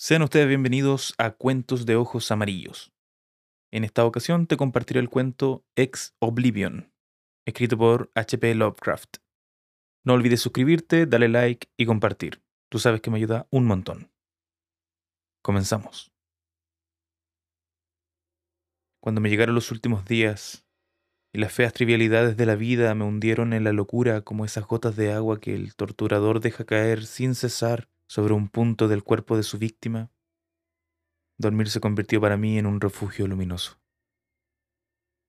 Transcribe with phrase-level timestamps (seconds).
[0.00, 2.92] Sean ustedes bienvenidos a Cuentos de Ojos Amarillos.
[3.72, 6.92] En esta ocasión te compartiré el cuento Ex Oblivion,
[7.44, 8.54] escrito por H.P.
[8.54, 9.16] Lovecraft.
[10.04, 12.44] No olvides suscribirte, darle like y compartir.
[12.70, 14.12] Tú sabes que me ayuda un montón.
[15.42, 16.12] Comenzamos.
[19.02, 20.64] Cuando me llegaron los últimos días
[21.34, 24.94] y las feas trivialidades de la vida me hundieron en la locura como esas gotas
[24.94, 29.44] de agua que el torturador deja caer sin cesar sobre un punto del cuerpo de
[29.44, 30.10] su víctima,
[31.36, 33.78] dormir se convirtió para mí en un refugio luminoso.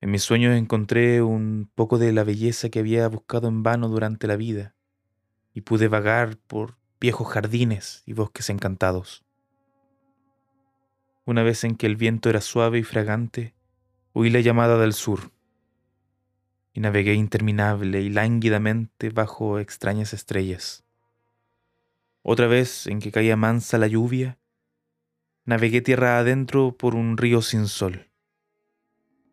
[0.00, 4.26] En mis sueños encontré un poco de la belleza que había buscado en vano durante
[4.26, 4.74] la vida
[5.52, 9.24] y pude vagar por viejos jardines y bosques encantados.
[11.26, 13.54] Una vez en que el viento era suave y fragante,
[14.12, 15.32] oí la llamada del sur
[16.72, 20.84] y navegué interminable y lánguidamente bajo extrañas estrellas.
[22.22, 24.38] Otra vez en que caía mansa la lluvia,
[25.46, 28.10] navegué tierra adentro por un río sin sol,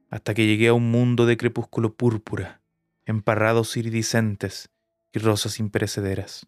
[0.10, 2.62] hasta que llegué a un mundo de crepúsculo púrpura,
[3.06, 4.72] emparrados iridiscentes
[5.12, 6.48] y rosas imperecederas.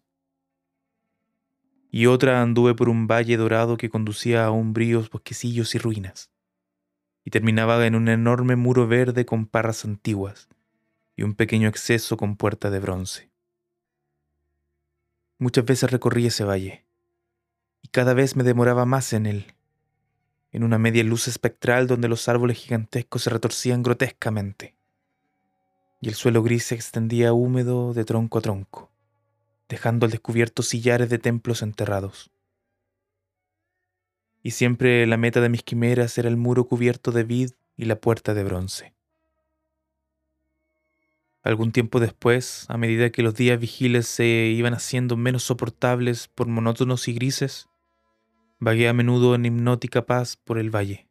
[1.90, 6.30] Y otra anduve por un valle dorado que conducía a umbríos bosquecillos y ruinas,
[7.22, 10.48] y terminaba en un enorme muro verde con parras antiguas
[11.16, 13.29] y un pequeño acceso con puerta de bronce.
[15.40, 16.84] Muchas veces recorrí ese valle,
[17.80, 19.54] y cada vez me demoraba más en él,
[20.52, 24.76] en una media luz espectral donde los árboles gigantescos se retorcían grotescamente,
[26.02, 28.90] y el suelo gris se extendía húmedo de tronco a tronco,
[29.66, 32.30] dejando al descubierto sillares de templos enterrados.
[34.42, 37.96] Y siempre la meta de mis quimeras era el muro cubierto de vid y la
[37.96, 38.92] puerta de bronce.
[41.42, 46.48] Algún tiempo después, a medida que los días vigiles se iban haciendo menos soportables por
[46.48, 47.68] monótonos y grises,
[48.58, 51.08] vagué a menudo en hipnótica paz por el valle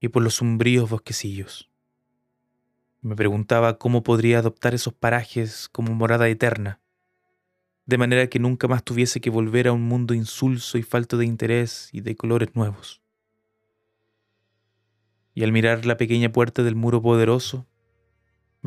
[0.00, 1.70] y por los umbríos bosquecillos.
[3.00, 6.80] Me preguntaba cómo podría adoptar esos parajes como morada eterna,
[7.86, 11.24] de manera que nunca más tuviese que volver a un mundo insulso y falto de
[11.24, 13.00] interés y de colores nuevos.
[15.32, 17.66] Y al mirar la pequeña puerta del muro poderoso,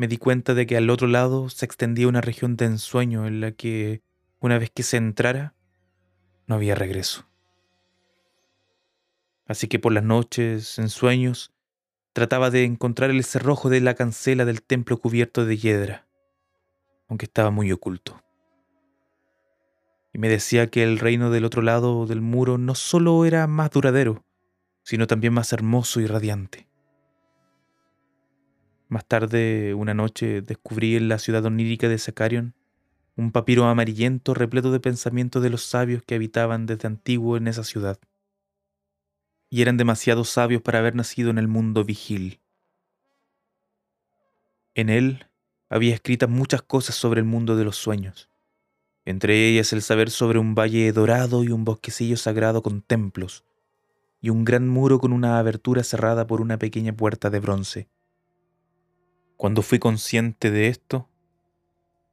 [0.02, 3.40] me di cuenta de que al otro lado se extendía una región de ensueño en
[3.40, 4.02] la que,
[4.40, 5.54] una vez que se entrara,
[6.48, 7.28] no había regreso.
[9.46, 11.52] Así que por las noches, en sueños,
[12.14, 16.08] trataba de encontrar el cerrojo de la cancela del templo cubierto de hiedra,
[17.06, 18.24] aunque estaba muy oculto.
[20.12, 23.70] Y me decía que el reino del otro lado del muro no solo era más
[23.70, 24.24] duradero,
[24.82, 26.71] sino también más hermoso y radiante.
[28.92, 32.52] Más tarde, una noche, descubrí en la ciudad onírica de Sacarion
[33.16, 37.64] un papiro amarillento repleto de pensamientos de los sabios que habitaban desde antiguo en esa
[37.64, 37.98] ciudad.
[39.48, 42.42] Y eran demasiado sabios para haber nacido en el mundo vigil.
[44.74, 45.24] En él
[45.70, 48.28] había escritas muchas cosas sobre el mundo de los sueños,
[49.06, 53.42] entre ellas el saber sobre un valle dorado y un bosquecillo sagrado con templos,
[54.20, 57.88] y un gran muro con una abertura cerrada por una pequeña puerta de bronce
[59.42, 61.10] cuando fui consciente de esto,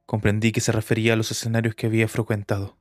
[0.04, 2.76] comprendí que se refería a los escenarios que había frecuentado.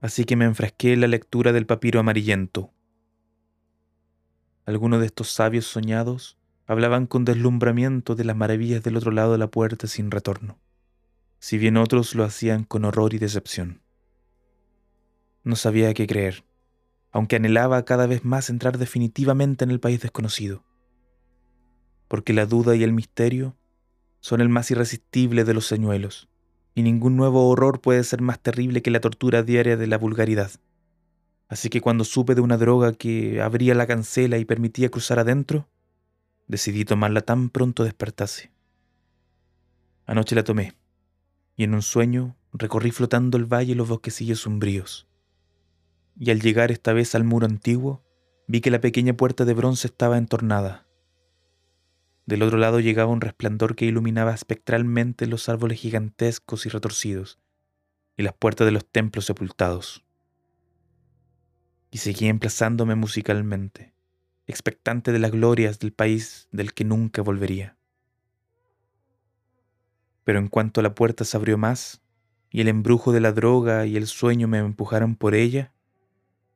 [0.00, 2.72] Así que me enfrasqué en la lectura del papiro amarillento.
[4.64, 9.38] Algunos de estos sabios soñados hablaban con deslumbramiento de las maravillas del otro lado de
[9.38, 10.58] la puerta sin retorno,
[11.38, 13.82] si bien otros lo hacían con horror y decepción.
[15.44, 16.46] No sabía qué creer,
[17.10, 20.64] aunque anhelaba cada vez más entrar definitivamente en el país desconocido
[22.12, 23.56] porque la duda y el misterio
[24.20, 26.28] son el más irresistible de los señuelos,
[26.74, 30.50] y ningún nuevo horror puede ser más terrible que la tortura diaria de la vulgaridad.
[31.48, 35.70] Así que cuando supe de una droga que abría la cancela y permitía cruzar adentro,
[36.48, 38.52] decidí tomarla tan pronto despertase.
[40.04, 40.74] Anoche la tomé,
[41.56, 45.08] y en un sueño recorrí flotando el valle y los bosquecillos sombríos.
[46.20, 48.02] Y al llegar esta vez al muro antiguo,
[48.48, 50.86] vi que la pequeña puerta de bronce estaba entornada.
[52.32, 57.38] Del otro lado llegaba un resplandor que iluminaba espectralmente los árboles gigantescos y retorcidos,
[58.16, 60.02] y las puertas de los templos sepultados.
[61.90, 63.92] Y seguía emplazándome musicalmente,
[64.46, 67.76] expectante de las glorias del país del que nunca volvería.
[70.24, 72.00] Pero en cuanto la puerta se abrió más,
[72.48, 75.74] y el embrujo de la droga y el sueño me empujaron por ella,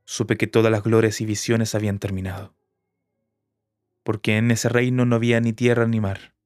[0.06, 2.56] supe que todas las glorias y visiones habían terminado
[4.06, 6.36] porque en ese reino no había ni tierra ni mar,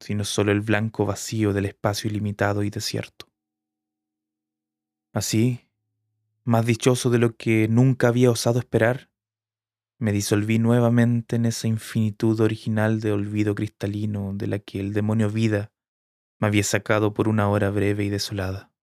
[0.00, 3.30] sino solo el blanco vacío del espacio ilimitado y desierto.
[5.12, 5.68] Así,
[6.42, 9.10] más dichoso de lo que nunca había osado esperar,
[9.98, 15.28] me disolví nuevamente en esa infinitud original de olvido cristalino de la que el demonio
[15.28, 15.70] vida
[16.40, 18.73] me había sacado por una hora breve y desolada.